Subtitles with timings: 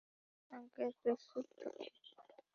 [0.51, 1.87] Uncle, please চুপ থাকুন।